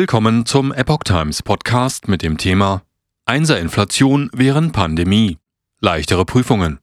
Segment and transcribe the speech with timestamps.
[0.00, 2.82] Willkommen zum Epoch Times Podcast mit dem Thema
[3.24, 5.38] Einserinflation während Pandemie.
[5.80, 6.78] Leichtere Prüfungen.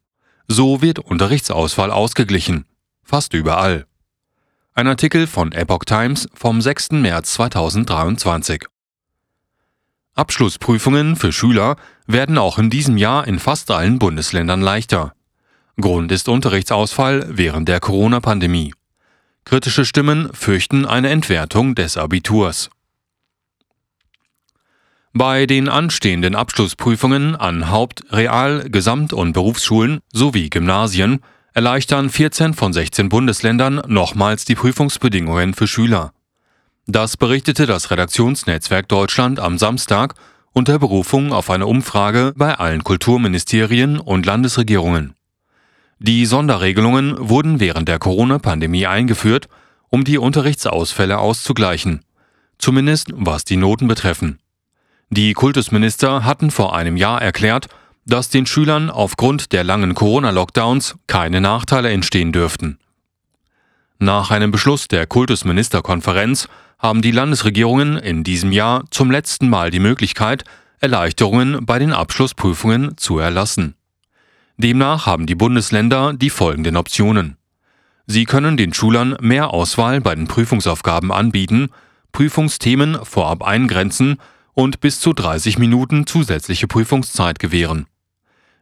[0.49, 2.65] So wird Unterrichtsausfall ausgeglichen.
[3.03, 3.85] Fast überall.
[4.73, 6.91] Ein Artikel von Epoch Times vom 6.
[6.91, 8.65] März 2023.
[10.15, 11.77] Abschlussprüfungen für Schüler
[12.07, 15.13] werden auch in diesem Jahr in fast allen Bundesländern leichter.
[15.79, 18.73] Grund ist Unterrichtsausfall während der Corona-Pandemie.
[19.45, 22.69] Kritische Stimmen fürchten eine Entwertung des Abiturs.
[25.17, 31.21] Bei den anstehenden Abschlussprüfungen an Haupt-, Real-, Gesamt- und Berufsschulen sowie Gymnasien
[31.53, 36.11] erleichtern 14 von 16 Bundesländern nochmals die Prüfungsbedingungen für Schüler.
[36.85, 40.15] Das berichtete das Redaktionsnetzwerk Deutschland am Samstag
[40.51, 45.13] unter Berufung auf eine Umfrage bei allen Kulturministerien und Landesregierungen.
[45.97, 49.47] Die Sonderregelungen wurden während der Corona-Pandemie eingeführt,
[49.87, 52.03] um die Unterrichtsausfälle auszugleichen,
[52.57, 54.39] zumindest was die Noten betreffen.
[55.09, 57.67] Die Kultusminister hatten vor einem Jahr erklärt,
[58.05, 62.79] dass den Schülern aufgrund der langen Corona-Lockdowns keine Nachteile entstehen dürften.
[63.99, 66.47] Nach einem Beschluss der Kultusministerkonferenz
[66.79, 70.43] haben die Landesregierungen in diesem Jahr zum letzten Mal die Möglichkeit,
[70.79, 73.75] Erleichterungen bei den Abschlussprüfungen zu erlassen.
[74.57, 77.37] Demnach haben die Bundesländer die folgenden Optionen.
[78.05, 81.69] Sie können den Schülern mehr Auswahl bei den Prüfungsaufgaben anbieten,
[82.11, 84.17] Prüfungsthemen vorab eingrenzen
[84.55, 87.85] und bis zu 30 Minuten zusätzliche Prüfungszeit gewähren.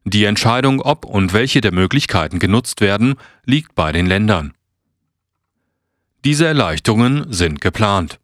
[0.03, 4.53] Die Entscheidung, ob und welche der Möglichkeiten genutzt werden, liegt bei den Ländern.
[6.25, 8.19] Diese Erleichterungen sind geplant.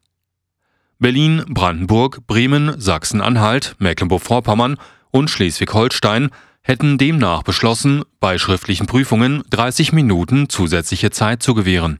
[0.97, 4.77] Berlin, Brandenburg, Bremen, Sachsen-Anhalt, Mecklenburg-Vorpommern
[5.11, 6.29] und Schleswig-Holstein
[6.61, 11.99] hätten demnach beschlossen, bei schriftlichen Prüfungen 30 Minuten zusätzliche Zeit zu gewähren.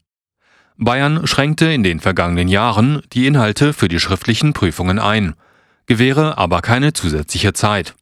[0.77, 5.35] Bayern schränkte in den vergangenen Jahren die Inhalte für die schriftlichen Prüfungen ein–
[5.89, 7.95] gewähre aber keine zusätzliche Zeit.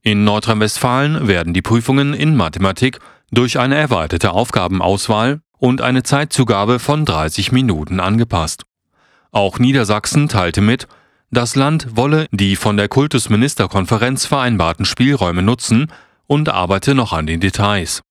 [0.00, 3.00] In Nordrhein-Westfalen werden die Prüfungen in Mathematik
[3.32, 8.62] durch eine erweiterte Aufgabenauswahl und eine Zeitzugabe von 30 Minuten angepasst.
[9.32, 10.86] Auch Niedersachsen teilte mit,
[11.32, 15.88] das Land wolle die von der Kultusministerkonferenz vereinbarten Spielräume nutzen
[16.28, 18.02] und arbeite noch an den Details.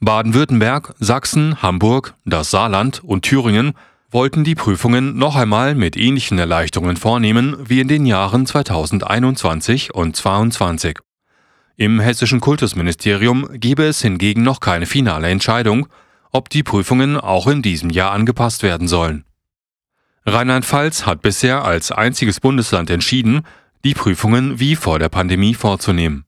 [0.00, 3.72] Baden-Württemberg, Sachsen, Hamburg, das Saarland und Thüringen
[4.12, 10.14] wollten die Prüfungen noch einmal mit ähnlichen Erleichterungen vornehmen wie in den Jahren 2021 und
[10.14, 10.98] 2022.
[11.76, 15.88] Im hessischen Kultusministerium gebe es hingegen noch keine finale Entscheidung,
[16.30, 19.24] ob die Prüfungen auch in diesem Jahr angepasst werden sollen.
[20.26, 23.42] Rheinland-Pfalz hat bisher als einziges Bundesland entschieden,
[23.84, 26.24] die Prüfungen wie vor der Pandemie vorzunehmen.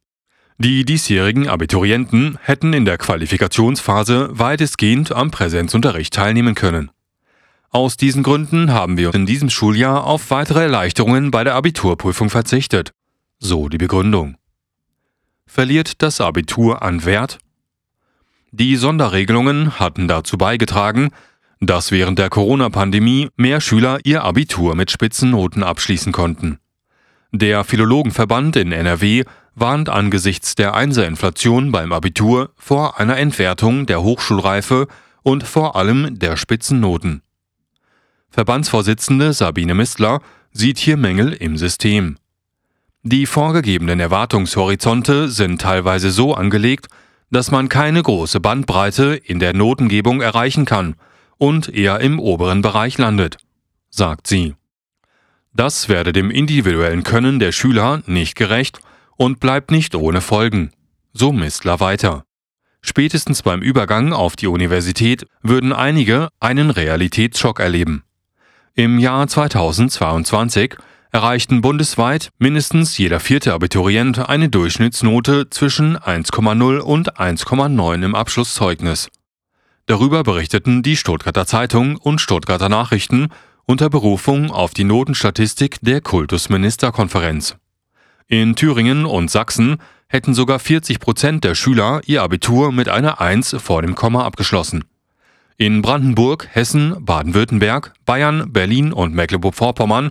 [0.56, 6.90] Die diesjährigen Abiturienten hätten in der Qualifikationsphase weitestgehend am Präsenzunterricht teilnehmen können.
[7.74, 12.92] Aus diesen Gründen haben wir in diesem Schuljahr auf weitere Erleichterungen bei der Abiturprüfung verzichtet.
[13.40, 14.36] So die Begründung.
[15.44, 17.40] Verliert das Abitur an Wert?
[18.52, 21.10] Die Sonderregelungen hatten dazu beigetragen,
[21.58, 26.60] dass während der Corona-Pandemie mehr Schüler ihr Abitur mit Spitzennoten abschließen konnten.
[27.32, 29.24] Der Philologenverband in NRW
[29.56, 34.86] warnt angesichts der Einserinflation beim Abitur vor einer Entwertung der Hochschulreife
[35.24, 37.23] und vor allem der Spitzennoten.
[38.34, 42.16] Verbandsvorsitzende Sabine Mistler sieht hier Mängel im System.
[43.04, 46.88] Die vorgegebenen Erwartungshorizonte sind teilweise so angelegt,
[47.30, 50.96] dass man keine große Bandbreite in der Notengebung erreichen kann
[51.38, 53.36] und eher im oberen Bereich landet,
[53.88, 54.56] sagt sie.
[55.52, 58.80] Das werde dem individuellen Können der Schüler nicht gerecht
[59.16, 60.72] und bleibt nicht ohne Folgen,
[61.12, 62.24] so Mistler weiter.
[62.80, 68.03] Spätestens beim Übergang auf die Universität würden einige einen Realitätsschock erleben.
[68.76, 70.74] Im Jahr 2022
[71.12, 79.10] erreichten bundesweit mindestens jeder vierte Abiturient eine Durchschnittsnote zwischen 1,0 und 1,9 im Abschlusszeugnis.
[79.86, 83.28] Darüber berichteten die Stuttgarter Zeitung und Stuttgarter Nachrichten
[83.64, 87.54] unter Berufung auf die Notenstatistik der Kultusministerkonferenz.
[88.26, 89.76] In Thüringen und Sachsen
[90.08, 94.82] hätten sogar 40 Prozent der Schüler ihr Abitur mit einer 1 vor dem Komma abgeschlossen.
[95.56, 100.10] In Brandenburg, Hessen, Baden-Württemberg, Bayern, Berlin und Mecklenburg-Vorpommern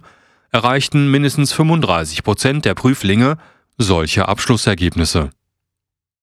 [0.51, 3.37] erreichten mindestens 35 Prozent der Prüflinge
[3.77, 5.31] solche Abschlussergebnisse